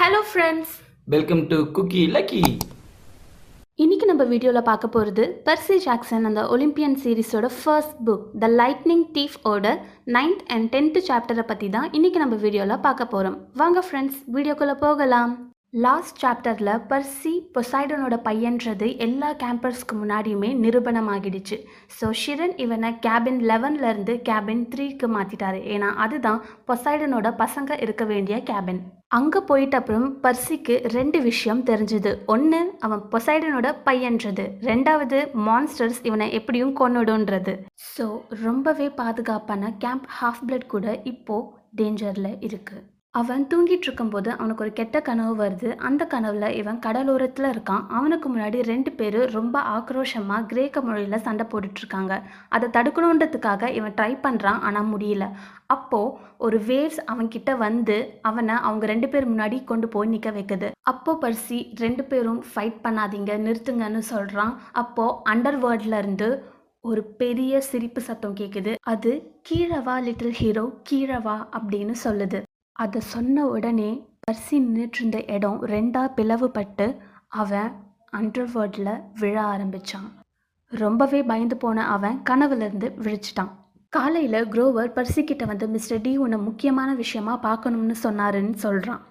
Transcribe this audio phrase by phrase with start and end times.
[0.00, 0.74] Hello friends
[1.08, 2.40] welcome to cookie lucky
[3.78, 9.36] இன்னைக்கு நம்ம வீடியோவில் பார்க்க போகிறது பர்சி ஜாக்சன் அந்த Olympian சீரிஸோட first book the lightning thief
[9.44, 9.72] ஓட
[10.16, 15.34] நைன்த் அண்ட் டென்த்து சாப்டரை பற்றி தான் இன்னைக்கு நம்ம வீடியோவில் பார்க்க போகிறோம் வாங்க ஃப்ரெண்ட்ஸ் வீடியோக்குள்ளே போகலாம்.
[15.86, 21.58] லாஸ்ட் சாப்டரில் பர்சி பொசைடனோட பையன்றது எல்லா கேம்பர்ஸ்க்கு முன்னாடியுமே நிரூபணமாகிடுச்சு.
[21.98, 26.40] ஸோ ஷிரன் இவனை கேபின் லெவன்லேருந்து கேபின் த்ரீக்கு மாற்றிட்டாரு ஏன்னா அதுதான்
[26.70, 32.10] பொசைடனோட பசங்க இருக்க வேண்டிய கேபின் அங்கே போயிட்ட அப்புறம் பர்சிக்கு ரெண்டு விஷயம் தெரிஞ்சுது.
[32.34, 34.44] ஒன்று அவன் பொசைடனோட பையன்றது.
[34.68, 37.54] ரெண்டாவது மான்ஸ்டர்ஸ் இவனை எப்படியும் கொண்டுடும்ன்றது
[37.94, 38.06] ஸோ
[38.44, 41.50] ரொம்பவே பாதுகாப்பான கேம்ப் ஹாஃப் பிளட் கூட இப்போது
[41.80, 42.82] டேஞ்சரில் இருக்குது
[43.14, 45.68] அவன் தூங்கிட்டு இருக்கும்போது அவனுக்கு ஒரு கெட்ட கனவு வருது.
[45.88, 47.82] அந்த கனவுல இவன் கடலோரத்தில் இருக்கான்.
[47.88, 52.22] அவனுக்கு முன்னாடி ரெண்டு பேர் ரொம்ப ஆக்ரோஷமாக கிரேக்க மொழியில் சண்டை போட்டுட்டு இருக்காங்க.
[52.48, 55.26] அதை தடுக்கணுன்றதுக்காக இவன் ட்ரை பண்ணுறான் ஆனால் முடியல.
[55.66, 60.70] அப்போது ஒரு வேவ்ஸ் அவன்கிட்ட வந்து அவனை அவங்க ரெண்டு பேர் முன்னாடி கொண்டு போய் நிற்க வைக்குது.
[60.82, 65.60] அப்போ பர்சி ரெண்டு பேரும் ஃபைட் பண்ணாதீங்க நிறுத்துங்கன்னு சொல்கிறான் அப்போது அண்டர்
[65.92, 66.30] இருந்து
[66.80, 69.10] ஒரு பெரிய சிரிப்பு சத்தம் கேட்குது அது
[69.48, 71.36] கீழவா லிட்டில் ஹீரோ கீழவா?
[71.58, 72.42] அப்படின்னு சொல்லுது.
[72.82, 73.90] அதை சொன்ன உடனே
[74.24, 76.86] பர்சி நின்றுட்டு இடம் ரெண்டா பிளவுபட்டு
[77.42, 77.70] அவன்
[78.18, 80.08] அண்டர்வேர்டில் விழ ஆரம்பிச்சான்.
[80.72, 83.52] ரொம்பவே பயந்து போன அவன் கனவுலேருந்து விழிச்சிட்டான்.
[83.92, 89.02] காலையில் குரோவர் பர்சி கிட்ட வந்து மிஸ்டர் டி உன்னை முக்கியமான விஷயமா பார்க்கணும்னு சொன்னாருன்னு சொல்கிறான்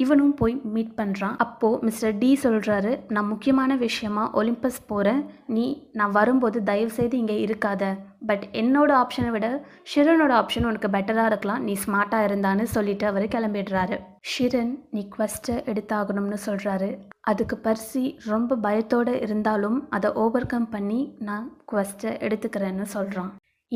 [0.00, 5.20] இவனும் போய் மீட் பண்ணுறான் அப்போது மிஸ்டர் டி சொல்கிறாரு நான் முக்கியமான விஷயமா ஒலிம்பஸ் போகிறேன்
[5.56, 7.82] நீ நான் வரும்போது தயவுசெய்து இங்கே இருக்காத.
[8.26, 9.48] பட் என்னோடய ஆப்ஷனை விட
[9.90, 11.64] ஷிரனோட ஆப்ஷன் உனக்கு பெட்டராக இருக்கலாம்.
[11.66, 13.98] நீ ஸ்மார்ட்டாக இருந்தான்னு சொல்லிட்டு அவர் கிளம்பிடுறாரு.
[14.32, 16.90] ஷிரன் நீ குவஸ்ட்டை எடுத்தாகணும்னு சொல்கிறாரு
[17.30, 23.32] அதுக்கு பர்சி ரொம்ப பயத்தோடு இருந்தாலும் அதை ஓவர் கம் பண்ணி நான் குவஸ்ட்டை எடுத்துக்கிறேன்னு சொல்கிறான்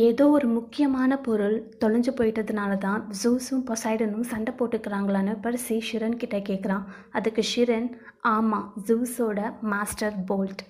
[0.06, 6.84] ஏதோ ஒரு முக்கியமான பொருள் தொலைஞ்சு போயிட்டதுனால தான் ஜூஸும் பொசைடனும் சண்டை போட்டுக்கிறாங்களான்னு பர்சி ஷிரன் கிட்ட கேட்குறான்
[7.18, 7.88] அதுக்கு ஷிரன்
[8.32, 9.40] ஆமாம் ஜூஸோட
[9.72, 10.62] மாஸ்டர் போல்ட்.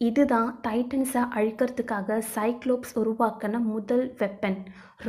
[0.00, 4.58] இதுதான் டைட்டன்ஸை அழிக்கிறதுக்காக சைக்ளோப்ஸ் உருவாக்கின முதல் வெப்பன்.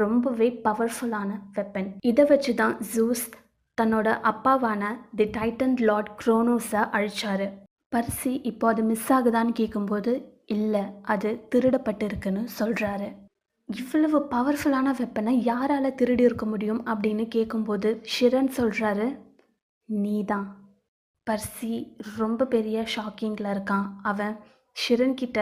[0.01, 1.89] ரொம்பவே பவர்ஃபுல்லான வெப்பன்.
[2.09, 3.25] இதை வச்சு தான் ஜூஸ்
[3.77, 4.83] தன்னோட அப்பாவான
[5.19, 7.47] தி டைட்டன் லார்ட் குரோனோஸை அழிச்சாரு.
[7.95, 10.13] பர்சி இப்போ அது மிஸ் ஆகுதான்னு கேட்கும்போது
[10.57, 10.83] இல்லை
[11.13, 13.09] அது திருடப்பட்டிருக்குன்னு சொல்கிறாரு
[13.69, 19.07] இவ்வளவு பவர்ஃபுல்லான வெப்பனை யாரால் திருடி இருக்க முடியும் அப்படின்னு கேட்கும்போது ஷிரன் சொல்கிறாரு
[19.85, 20.47] நீ தான்
[21.27, 21.73] பர்சி
[22.17, 23.85] ரொம்ப பெரிய ஷாக்கிங்கில் இருக்கான்.
[24.01, 24.33] அவன்
[24.75, 25.39] ஷிரன் கிட்ட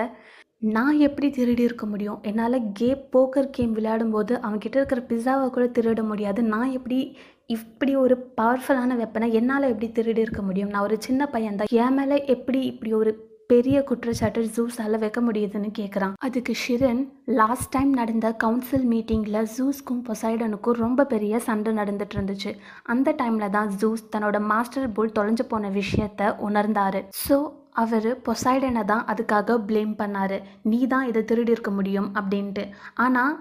[0.57, 2.19] நான் எப்படி திருடி இருக்க முடியும்?
[2.21, 6.43] என்னால் கேம் போக்கர் கேம் விளையாடும்போது அவன்கிட்ட இருக்கிற பிஸாவை கூட திருட முடியாது.
[6.43, 10.69] நான் எப்படி இப்படி ஒரு பவர்ஃபுல்லான வெப்பனை என்னால் எப்படி திருடி இருக்க முடியும்?
[10.69, 13.13] நான் ஒரு சின்ன பையன் தான் என் மேலே எப்படி இப்படி ஒரு
[13.49, 17.01] பெரிய குற்றச்சாட்டு ஜூஸால் வைக்க முடியுதுன்னு கேட்குறான் அதுக்கு ஷிரன்
[17.39, 22.51] லாஸ்ட் டைம் நடந்த கவுன்சில் மீட்டிங்கில் ஜூஸ்க்கும் பொசைடனுக்கும் ரொம்ப பெரிய சண்டை நடந்துட்டு இருந்துச்சு
[22.93, 27.01] அந்த டைமில் தான் ஜூஸ் தன்னோட மாஸ்டர் புல் தொலைஞ்சு போன விஷயத்த உணர்ந்தாரு.
[27.25, 27.37] ஸோ
[27.83, 30.37] அவர் பொசைடனை தான் அதுக்காக ப்ளேம் பண்ணார்.
[30.71, 32.63] நீ தான் இதை திருடி இருக்க முடியும் அப்படின்ட்டு.
[33.05, 33.33] ஆனால்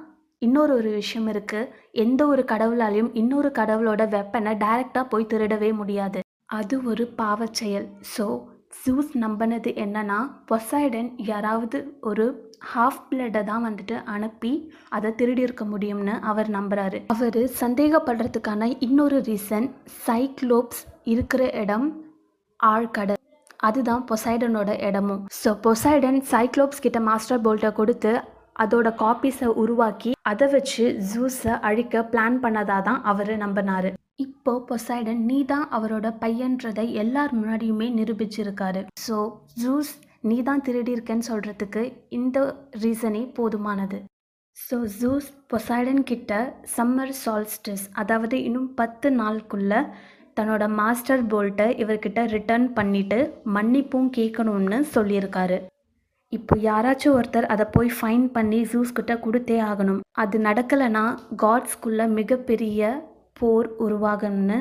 [0.43, 1.71] இன்னொரு ஒரு விஷயம் இருக்குது
[2.05, 6.21] எந்த ஒரு கடவுளாலையும் இன்னொரு கடவுளோட வெப்பனை டைரெக்டாக போய் திருடவே முடியாது.
[6.59, 7.89] அது ஒரு பாவச் செயல்.
[8.17, 8.27] ஸோ
[8.83, 10.19] ஜூஸ் நம்பினது என்னன்னா
[10.51, 11.79] பொசைடன் யாராவது
[12.11, 12.27] ஒரு
[12.73, 14.53] ஹாஃப் பிளட்டை தான் வந்துட்டு அனுப்பி
[14.97, 16.99] அதை திருடி இருக்க முடியும்னு அவர் நம்புறாரு.
[17.15, 19.69] அவர் சந்தேகப்படுறதுக்கான இன்னொரு ரீசன்
[20.07, 20.83] சைக்ளோப்ஸ்
[21.15, 21.87] இருக்கிற இடம்
[22.61, 23.21] ஆழ்கடல்.
[23.69, 25.23] அதுதான் பொசைடனோட இடமும்.
[25.43, 28.15] ஸோ பொசைடன் சைக்ளோப்ஸ் கிட்ட மாஸ்டர் போல்ட்டை கொடுத்து
[28.65, 33.91] அதோட காப்பீஸை உருவாக்கி அதை வச்சு ஜூஸை அழிக்க பிளான் பண்ணதாக தான் அவர் நம்பினாரு.
[34.25, 38.83] இப்போ பொசைடன் நீ தான் அவரோட பையன்றதை எல்லார் முன்னாடியுமே நிரூபிச்சிருக்காரு.
[39.07, 39.17] ஸோ
[39.63, 39.91] ஜூஸ்
[40.29, 41.83] நீ தான் திருடியிருக்கேன்னு சொல்கிறதுக்கு
[42.19, 42.39] இந்த
[42.83, 43.99] ரீசனே போதுமானது.
[44.57, 46.33] ஸோ ஜூஸ் பொசைடன் கிட்ட
[46.77, 49.83] சம்மர் சால்ஸ்டிஸ் அதாவது இன்னும் பத்து நாளுக்குள்ள
[50.39, 53.19] தன்னோட மாஸ்டர் போல்ட்டை இவர்கிட்ட ரிட்டர்ன் பண்ணிட்டு
[53.57, 55.59] மன்னிப்பும் கேட்கணும்னு சொல்லியிருக்காரு.
[56.33, 60.01] இப்போ யாராச்சும் ஒருத்தர் அதை போய் ஃபைன் பண்ணி ஜூஸ் கிட்ட கொடுத்தே ஆகணும்.
[60.23, 61.05] அது நடக்கலைன்னா
[61.45, 62.81] காட்ஸ்குள்ள மிகப்பெரிய
[63.39, 64.59] போர் உருவாகும்னு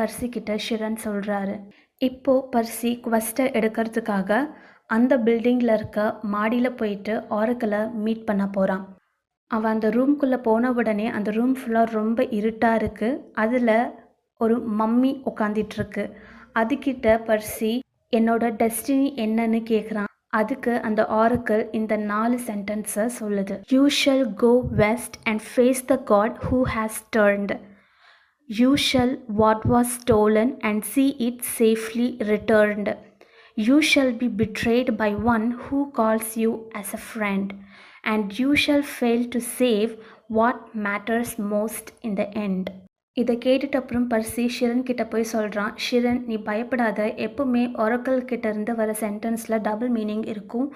[0.00, 1.56] பர்சி கிட்ட ஷிரன் சொல்கிறாரு
[2.00, 4.48] இப்போது பர்சி குவஸ்ட்டை எடுக்கிறதுக்காக
[4.86, 8.84] அந்த பில்டிங்கில் இருக்க மாடியில் போயிட்டு ஆரக்கில் மீட் பண்ண போகிறான்
[9.50, 13.92] அவன் அந்த ரூம்குள்ளே போன உடனே அந்த ரூம் ஃபுல்லாக ரொம்ப இருட்டாக இருக்குது அதில்
[14.40, 16.04] ஒரு மம்மி உட்காந்துட்ருக்கு
[16.54, 17.72] அதுக்கிட்ட பர்சி
[18.16, 23.54] என்னோட டெஸ்டினி என்னன்னு கேட்குறான் அதுக்கு அந்த ஆரக்கிள் இந்த நாலு சென்டென்ஸை சொல்லுது.
[23.68, 27.56] You shall go west and face the god who has turned
[28.50, 32.92] you shall what was stolen and see it safely returned
[33.56, 36.50] you shall be betrayed by one who calls you
[36.80, 37.50] as a friend
[38.12, 39.90] and you shall fail to save
[40.38, 42.68] what matters most in the end
[43.16, 46.98] இதை கேட்டுட்டு அப்புறம் பர்சி ஷிரன் கிட்ட போய் சொல்கிறான் ஷிரன் நீ பயப்படாத.
[47.26, 50.68] எப்பவுமே ஒரக்கல் கிட்ட இருந்து வர சென்டென்ஸில் டபுள் மீனிங் இருக்கும்.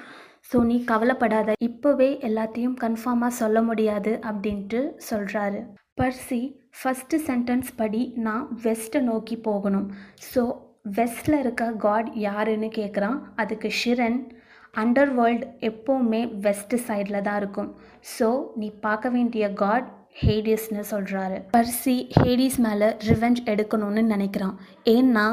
[0.51, 1.53] ஸோ நீ கவலைப்படாத.
[1.69, 4.81] இப்போவே எல்லாத்தையும் கன்ஃபார்மாக சொல்ல முடியாது அப்படின்ட்டு
[5.11, 5.61] சொல்கிறாரு
[6.01, 6.41] பர்சி
[6.75, 9.89] ஃபஸ்ட்டு சென்டென்ஸ் படி நான் வெஸ்ட்டை நோக்கி போகணும்.
[10.31, 10.43] ஸோ
[10.97, 14.19] வெஸ்டில் இருக்க காட் யாருன்னு கேட்குறான் அதுக்கு ஷிரன்.
[14.83, 17.71] அண்டர் வேர்ல்டு எப்போவுமே வெஸ்ட் சைடில் தான் இருக்கும்.
[18.15, 18.29] ஸோ
[18.61, 19.89] நீ பார்க்க வேண்டிய காட்
[20.23, 24.57] ஹேடியஸ்னு சொல்கிறாரு பர்சி ஹேடிஸ் மேலே ரிவெஞ்ச் எடுக்கணும்னு நினைக்கிறான்.
[24.97, 25.27] ஏன்னா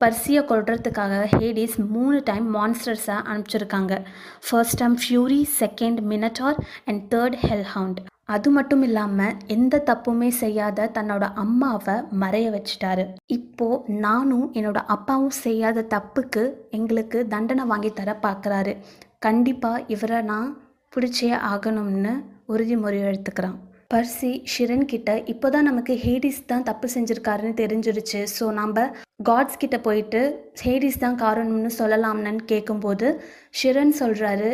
[0.00, 3.96] பர்சியை கொள்றதுக்காக ஹேடிஸ் மூணு டைம் மான்ஸ்டர்ஸை அனுப்பிச்சிருக்காங்க.
[4.46, 6.58] First time fury second minotaur
[6.90, 13.04] and third hellhound அது மட்டும் இல்லாமல் எந்த தப்புமே செய்யாத தன்னோட அம்மாவை மறைய வச்சிட்டாரு.
[13.36, 13.68] இப்போ
[14.04, 16.44] நானும் என்னோட அப்பாவும் செய்யாத தப்புக்கு
[16.78, 18.74] எங்களுக்கு தண்டனை வாங்கி தர பார்க்குறாரு
[19.26, 20.48] கண்டிப்பாக இவரை நான்
[20.92, 22.14] பிடிச்சே ஆகணும்னு
[22.52, 23.58] உறுதிமொழி எடுத்துக்கிறான்.
[23.92, 28.20] பர்சி ஷிரன் கிட்ட இப்போ தான் நமக்கு ஹேடிஸ் தான் தப்பு செஞ்சுருக்காருன்னு தெரிஞ்சிருச்சு.
[28.36, 28.84] ஸோ நம்ம
[29.28, 30.20] காட்ஸ் கிட்ட போயிட்டு
[30.62, 33.08] ஹேடிஸ் தான் காரணம்னு சொல்லலாம்னு கேட்கும்போது
[33.60, 34.50] ஷிரன் சொல்கிறாரு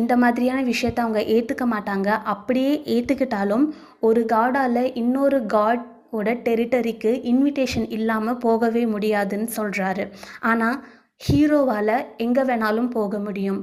[0.00, 2.08] இந்த மாதிரியான விஷயத்த அவங்க ஏற்றுக்க மாட்டாங்க.
[2.32, 3.66] அப்படியே ஏற்றுக்கிட்டாலும்
[4.08, 5.84] ஒரு காடால் இன்னொரு காட்
[6.18, 10.04] ஓட டெரிட்டரிக்கு இன்விடேஷன் இல்லாமல் போகவே முடியாதுன்னு சொல்கிறாரு
[10.50, 10.78] ஆனால்
[11.26, 13.60] ஹீரோவால் எங்கே வேணாலும் போக முடியும்.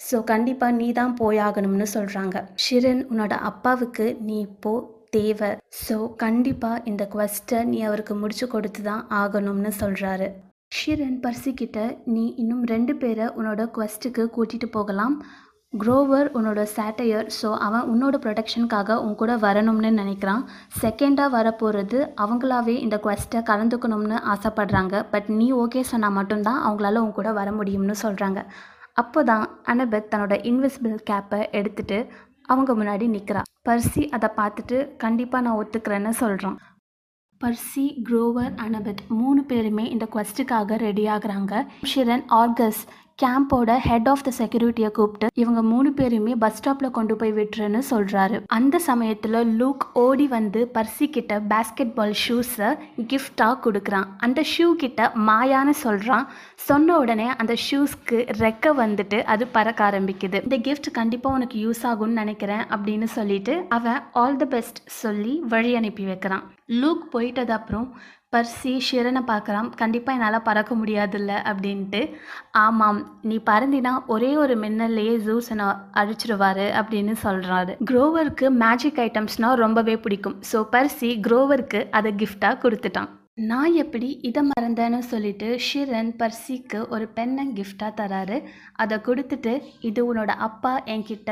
[0.00, 4.86] ஸோ கண்டிப்பாக நீ தான் போயாகணும்னு சொல்கிறாங்க ஷிரன் உன்னோட அப்பாவுக்கு நீ இப்போது
[5.16, 5.50] தேவை.
[5.84, 10.28] ஸோ கண்டிப்பாக இந்த கொஸ்ட்டை நீ அவருக்கு முடிச்சு கொடுத்து தான் ஆகணும்னு சொல்கிறாரு
[10.76, 11.80] ஷிரன் பர்சிக்கிட்ட
[12.14, 15.14] நீ இன்னும் ரெண்டு பேரை உன்னோட கொஸ்ட்டுக்கு கூட்டிகிட்டு போகலாம்.
[15.82, 20.42] க்ரோவர் உன்னோட சேட்டையர் ஸோ அவன் உன்னோட ப்ரொடெக்ஷனுக்காக உன் கூட வரணும்னு நினைக்கிறான்.
[20.80, 24.94] செகண்டாக வரப்போகிறது அவங்களாவே இந்த குவெஸ்ட்டை கலந்துக்கணும்னு ஆசைப்படுறாங்க.
[25.14, 28.42] பட் நீ ஓகே சொன்னால் மட்டும்தான் அவங்களால உன் கூட வர முடியும்னு சொல்கிறாங்க
[29.02, 31.98] அப்போ தான் அனபெத் தன்னோட இன்விசிபிள் கேப்பை எடுத்துட்டு
[32.52, 36.58] அவங்க முன்னாடி நிற்கிறா பர்சி அதை பார்த்துட்டு கண்டிப்பாக நான் ஒத்துக்கிறேன்னு சொல்கிறான்
[37.40, 41.54] பர்சி க்ரோவர் அனபெத் மூணு பேருமே இந்த குவெஸ்ட்டுக்காக ரெடி ஆகுறாங்க.
[41.90, 42.82] ஷிரன் ஆர்கஸ்
[43.22, 48.42] கேம்போட ஹெட் ஆஃப் த செக்யூரிட்டியை கூப்பிட்டு இவங்க மூணு பேருமே பஸ் ஸ்டாப்பில் கொண்டு போய் விட்டுருன்னு சொல்கிறாரு
[48.46, 52.70] அந்த சமயத்தில் லூக் ஓடி வந்து பர்சி கிட்ட பேஸ்கெட் பால் ஷூஸை
[53.12, 54.08] கிஃப்டாக கொடுக்குறான்.
[54.16, 60.40] அந்த ஷூ கிட்ட மாயான்னு சொல்கிறான் சொன்ன உடனே அந்த ஷூஸ்க்கு ரெக்க வந்துட்டு அது பறக்க ஆரம்பிக்குது.
[60.42, 65.72] இந்த கிஃப்ட் கண்டிப்பாக உனக்கு யூஸ் ஆகும்னு நினைக்கிறேன் அப்படின்னு சொல்லிட்டு அவன் ஆல் தி பெஸ்ட் சொல்லி வழி
[65.76, 66.44] அனுப்பி வைக்கிறான்.
[66.68, 67.86] லூக் போயிட்டது அப்புறம்
[68.34, 72.00] பர்சி ஷிரனை பார்க்குறான் கண்டிப்பாக என்னால் பறக்க முடியாதுல்ல அப்படின்ட்டு.
[72.66, 75.66] ஆமாம் நீ பறந்தினா ஒரே ஒரு மின்னல்லையே ஜூஸனை
[76.00, 80.38] அழிச்சிருவாரு அப்படின்னு சொல்கிறாரு க்ரோவருக்கு மேஜிக் ஐட்டம்ஸ்னால் ரொம்பவே பிடிக்கும்.
[80.52, 83.10] ஸோ பர்சி க்ரோவருக்கு அதை கிஃப்டாக கொடுத்துட்டான்.
[83.50, 88.36] நான் எப்படி இதை மறந்தேன்னு சொல்லிட்டு ஷிரன் பர்சிக்கு ஒரு பெண்ணை கிஃப்டாக தராரு.
[88.82, 89.54] அதை கொடுத்துட்டு
[89.88, 91.30] இது உன்னோட அப்பா என்கிட்ட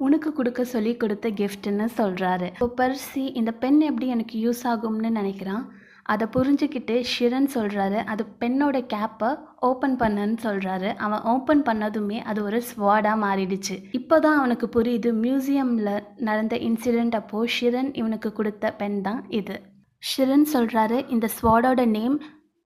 [0.00, 5.64] உனக்கு கொடுக்க சொல்லி கொடுத்த கிஃப்ட்னு சொல்கிறாரு இப்போ பர்சி இந்த பென் எப்படி எனக்கு யூஸ் ஆகும்னு நினைக்கிறான்?
[6.12, 9.30] அதை புரிஞ்சுக்கிட்டு ஷிரன் சொல்கிறாரு அது பெண்ணோட கேப்பை
[9.68, 13.76] ஓப்பன் பண்ணுன்னு சொல்கிறாரு அவன் ஓப்பன் பண்ணதுமே அது ஒரு ஸ்வாடாக மாறிடுச்சு.
[13.98, 15.92] இப்போ தான் அவனுக்கு புரியுது மியூசியமில்
[16.28, 19.56] நடந்த இன்சிடெண்ட் அப்போது ஷிரன் இவனுக்கு கொடுத்த பென் தான் இது.
[20.02, 22.16] ஷிரன் சொல்கிறாரு இந்த ஸ்வாடோட நேம்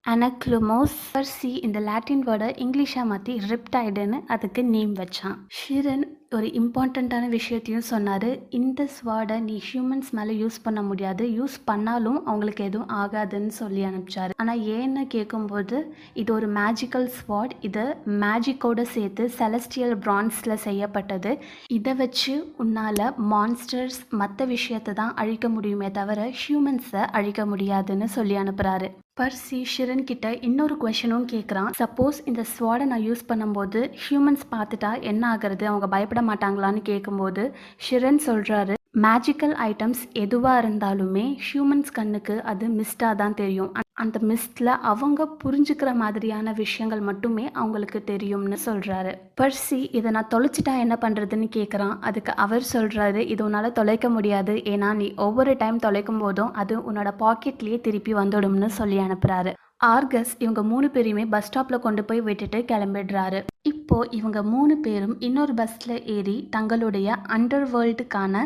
[0.04, 5.34] அனக்ளுமோஸ் பர்சி இந்த லாட்டின் வேர்டை இங்கிலீஷாக மாற்றி ரிப்டைடுன்னு அதுக்கு நேம் வச்சான்.
[5.56, 6.04] ஷிரன்
[6.36, 8.26] ஒரு இம்பார்ட்டண்ட்டான விஷயத்தையும் சொன்னார்.
[8.58, 11.24] இந்த ஸ்வாடை நீ ஹியூமன்ஸ் மேலே யூஸ் பண்ண முடியாது.
[11.38, 14.34] யூஸ் பண்ணாலும் அவங்களுக்கு எதுவும் ஆகாதுன்னு சொல்லி அனுப்பிச்சாரு.
[14.42, 15.78] ஆனால் ஏன்னு கேட்கும்போது
[16.22, 17.84] இது ஒரு மேஜிக்கல் ஸ்வாட் இது
[18.24, 21.34] மேஜிக்கோடு சேர்த்து செலஸ்டியல் பிரான்ஸில் செய்யப்பட்டது.
[21.78, 23.04] இதை வச்சு உன்னால்
[23.34, 30.26] மான்ஸ்டர்ஸ் மற்ற விஷயத்தை தான் அழிக்க முடியுமே தவிர ஹியூமன்ஸை அழிக்க முடியாதுன்னு சொல்லி அனுப்புகிறாரு பர்சி ஷிரன் கிட்ட
[30.48, 35.64] இன்னொரு கொஷனும் கேட்குறான் சப்போஸ் இந்த ஸ்வாடை நான் யூஸ் பண்ணும்போது ஹியூமன்ஸ் பார்த்துட்டா என்ன ஆகிறது?
[35.66, 37.42] அவங்க பயப்பட மாட்டாங்களான்னு கேட்கும்போது
[37.86, 38.74] ஷிரன் சொல்கிறாரு
[39.06, 43.70] மேஜிக்கல் ஐட்டம்ஸ் எதுவாக இருந்தாலுமே ஹியூமன்ஸ் கண்ணுக்கு அது மிஸ்டாக தான் தெரியும்.
[44.02, 50.96] அந்த மிஸ்டில் அவங்க புரிஞ்சுக்கிற மாதிரியான விஷயங்கள் மட்டுமே அவங்களுக்கு தெரியும்னு சொல்கிறாரு பர்சி இதை நான் தொலைச்சிட்டா என்ன
[51.02, 54.54] பண்ணுறதுன்னு கேட்குறான் அதுக்கு அவர் சொல்கிறாரு இது உன்னால் தொலைக்க முடியாது.
[54.72, 59.52] ஏன்னா நீ ஒவ்வொரு டைம் தொலைக்கும் போதும் அது உன்னோட பாக்கெட்லேயே திருப்பி வந்துடும்னு சொல்லி அனுப்புகிறாரு
[59.94, 63.38] ஆர்கஸ் இவங்க மூணு பேரையுமே பஸ் ஸ்டாப்பில் கொண்டு போய் விட்டுட்டு கிளம்பிடுறாரு.
[63.70, 68.44] இப்போ இவங்க மூணு பேரும் இன்னொரு பஸ்ஸில் ஏறி தங்களுடைய அண்டர் வேர்ல்டுக்கான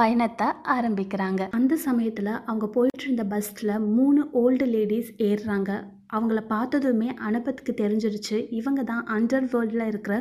[0.00, 1.42] பயணத்தை ஆரம்பிக்கிறாங்க.
[1.58, 5.70] அந்த சமயத்தில் அவங்க போயிட்டு இருந்த பஸ்ஸில் மூணு ஓல்டு லேடிஸ் ஏறுறாங்க.
[6.16, 8.38] அவங்கள பார்த்ததுமே அனுபத்துக்கு தெரிஞ்சிருச்சு.
[8.60, 10.14] இவங்க தான் அண்டர் வேர்ல்டில் இருக்கிற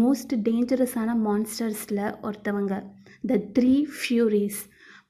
[0.00, 2.74] மோஸ்ட் டேஞ்சரஸான மான்ஸ்டர்ஸில் ஒருத்தவங்க.
[3.30, 4.60] த த்ரீ ஃபியூரிஸ்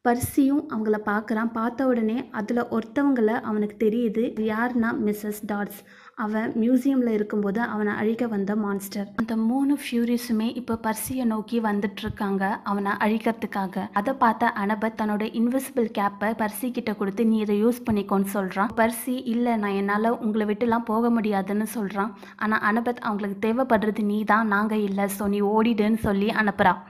[0.09, 1.51] பர்சியும் அவங்கள பார்க்குறான்.
[1.59, 4.25] பார்த்த உடனே அதில் ஒருத்தவங்கள அவனுக்கு தெரியுது.
[4.53, 5.81] யாருன்னா மிஸ்ஸஸ் டாட்ஸ்
[6.21, 12.45] அவன் மியூசியமில் இருக்கும்போது அவனை அழிக்க வந்த மான்ஸ்டர் அந்த மூணு ஃபியூரிஸுமே இப்போ பர்சியை நோக்கி வந்துட்டு இருக்காங்க
[12.63, 13.87] அவனை அழிக்கிறதுக்காக.
[13.93, 19.17] அதை பார்த்த அனபத் தன்னோட இன்விசிபிள் கேப்பை பர்சி கிட்ட கொடுத்து நீ இதை யூஸ் பண்ணிக்கோன்னு சொல்கிறான் பர்சி
[19.25, 24.81] இல்லை நான் என்னால் உங்களை விட்டுலாம் போக முடியாதுன்னு சொல்கிறான் ஆனால் அனபத் அவங்களுக்கு தேவைப்படுறது நீ தான் நாங்கள்
[24.81, 26.81] இல்லை ஸோ நீ ஓடிடுன்னு சொல்லி அனுப்புகிறான்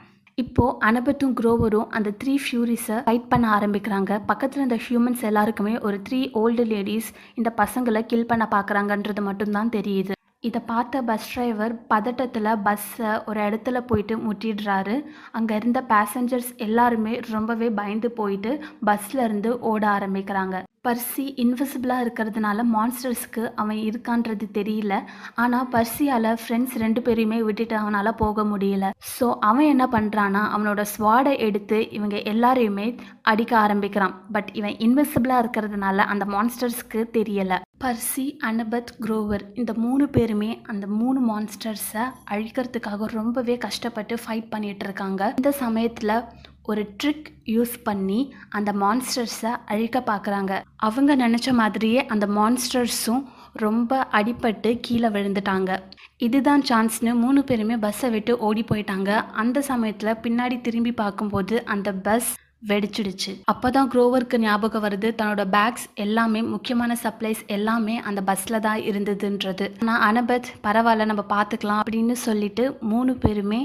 [0.42, 4.20] இப்போது அனபத்தும் குரோவரும் அந்த த்ரீ ஃபியூரிஸை ஃபைட் பண்ண ஆரம்பிக்கிறாங்க.
[4.30, 10.14] பக்கத்தில் இருந்த ஹியூமன்ஸ் எல்லாருக்குமே ஒரு த்ரீ ஓல்டு லேடிஸ் இந்த பசங்களை கில் பண்ண பார்க்குறாங்கன்றது மட்டும்தான் தெரியுது.
[10.48, 14.94] இதை பார்த்த பஸ் டிரைவர் பதட்டத்தில் பஸ்ஸை ஒரு இடத்துல போயிட்டு முட்டிடுறாரு.
[15.38, 18.52] அங்கே இருந்த பேசஞ்சர்ஸ் எல்லாருமே ரொம்பவே பயந்து போயிட்டு
[18.90, 20.56] பஸ்ல இருந்து ஓட ஆரம்பிக்கிறாங்க.
[20.86, 24.94] பர்சி இன்விசிபிளாக இருக்கிறதுனால மான்ஸ்டர்ஸ்க்கு அவன் இருக்கான்றது தெரியல.
[25.42, 28.86] ஆனால் பர்சியால் ஃப்ரெண்ட்ஸ் ரெண்டு பேரையுமே விட்டுட்டு அவனால் போக முடியல.
[29.14, 32.86] ஸோ அவன் என்ன பண்ணுறான்னா அவனோட ஸ்வாடை எடுத்து இவங்க எல்லாரையுமே
[33.32, 34.14] அடிக்க ஆரம்பிக்கிறான்.
[34.36, 37.58] பட் இவன் இன்விசிபிளாக இருக்கிறதுனால அந்த மான்ஸ்டர்ஸ்க்கு தெரியலை.
[37.84, 45.22] பர்சி அனபத் குரோவர் இந்த மூணு பேருமே அந்த மூணு மான்ஸ்டர்ஸை அழிக்கிறதுக்காக ரொம்பவே கஷ்டப்பட்டு ஃபைட் பண்ணிட்டு இருக்காங்க.
[45.42, 46.16] இந்த சமயத்தில்
[46.62, 54.80] ஒரு ட்ரிக் யூஸ் பண்ணி அந்த மான்ஸ்டர்ஸை அழிக்க பார்க்குறாங்க அவங்க நினச்ச மாதிரியே அந்த மான்ஸ்டர்ஸும் ரொம்ப அடிபட்டு
[54.80, 55.70] கீழே விழுந்துட்டாங்க.
[56.16, 59.10] இதுதான் சான்ஸ்னு மூணு பேருமே பஸ்ஸை விட்டு ஓடி போயிட்டாங்க.
[59.42, 62.30] அந்த சமயத்தில் பின்னாடி திரும்பி பார்க்கும்போது அந்த பஸ்
[62.68, 63.32] வெடிச்சிடுச்சு.
[63.44, 69.68] அப்போ தான் குரோவருக்கு ஞாபகம் வருது தன்னோட பேக்ஸ் எல்லாமே முக்கியமான சப்ளைஸ் எல்லாமே அந்த பஸ்ஸில் தான் இருந்ததுன்றது.
[69.80, 73.62] ஆனால் அனபத் பரவாயில்ல நம்ம பார்த்துக்கலாம் அப்படின்னு சொல்லிட்டு மூணு பேருமே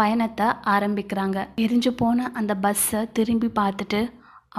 [0.00, 1.38] பயணத்தை ஆரம்பிக்கிறாங்க.
[1.64, 4.00] எரிஞ்சு போன அந்த பஸ்ஸை திரும்பி பார்த்துட்டு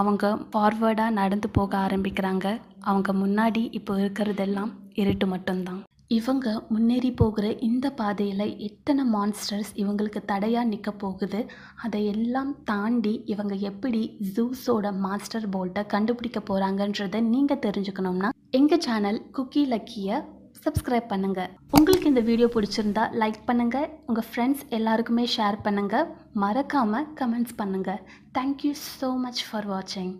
[0.01, 2.45] அவங்க ஃபார்வேர்டாக நடந்து போக ஆரம்பிக்கிறாங்க.
[2.89, 4.71] அவங்க முன்னாடி இப்போ இருக்கிறதெல்லாம்
[5.01, 5.81] இருட்டு மட்டும்தான்.
[6.17, 11.39] இவங்க முன்னேறி போகிற இந்த பாதையில் எத்தனை மான்ஸ்டர்ஸ் இவங்களுக்கு தடையாக நிற்க போகுது?
[11.85, 14.01] அதை எல்லாம் தாண்டி இவங்க எப்படி
[14.35, 20.17] ஜூஸோட மாஸ்டர் போல்ட்டை கண்டுபிடிக்க போகிறாங்கன்றதை நீங்கள் தெரிஞ்சுக்கணும்னா எங்கள் சேனல் குக்கி லக்கியை
[20.63, 27.57] சப்ஸ்கிரைப் பண்ணுங்கள் உங்களுக்கு இந்த வீடியோ பிடிச்சிருந்தா லைக் பண்ணுங்கள் உங்கள் ஃப்ரெண்ட்ஸ் எல்லாருக்குமே ஷேர் பண்ணுங்கள் மறக்காமல் கமெண்ட்ஸ்
[27.57, 28.03] பண்ணுங்கள்
[28.33, 30.13] தேங்க்யூ ஸோ மச் ஃபார் வாட்சிங்